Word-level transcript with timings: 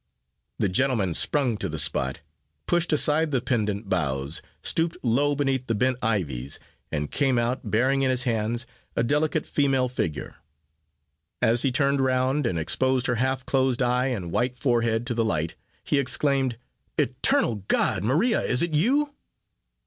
The 0.57 0.67
gentleman 0.67 1.13
sprung 1.13 1.57
to 1.57 1.69
the 1.69 1.77
spot, 1.77 2.21
pushed 2.65 2.91
aside 2.91 3.29
the 3.29 3.39
pendant 3.39 3.87
boughs, 3.87 4.41
stooped 4.63 4.97
low 5.03 5.35
beneath 5.35 5.67
the 5.67 5.75
bent 5.75 5.99
ivies, 6.01 6.57
and 6.91 7.11
came 7.11 7.37
out, 7.37 7.69
bearing 7.69 8.01
in 8.01 8.09
his 8.09 8.23
hands 8.23 8.65
a 8.95 9.03
delicate 9.03 9.45
female 9.45 9.87
figure. 9.87 10.37
As 11.39 11.61
he 11.61 11.71
turned 11.71 12.01
round, 12.01 12.47
and 12.47 12.57
exposed 12.57 13.05
her 13.05 13.17
half 13.21 13.45
closed 13.45 13.83
eye 13.83 14.07
and 14.07 14.31
white 14.31 14.57
forehead 14.57 15.05
to 15.05 15.13
the 15.13 15.23
light, 15.23 15.55
he 15.83 15.99
exclaimed, 15.99 16.57
"Eternal 16.97 17.57
God! 17.67 18.03
Maria, 18.03 18.41
is 18.41 18.63
it 18.63 18.73
you?" 18.73 19.13